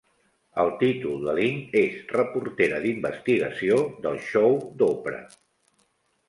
El 0.61 0.69
títol 0.77 1.19
de 1.27 1.35
Ling 1.39 1.59
és 1.81 1.99
Reportera 2.13 2.79
d'investigació 2.87 3.79
del 4.07 4.19
show 4.31 4.59
d'Oprah. 4.81 5.23